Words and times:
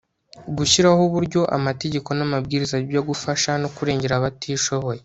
gushyiraho 0.57 1.01
uburyo, 1.09 1.41
amategeko 1.57 2.09
n'amabwiriza 2.17 2.75
byo 2.89 3.01
gufasha 3.09 3.51
no 3.61 3.69
kurengera 3.75 4.13
abatishoboye 4.17 4.99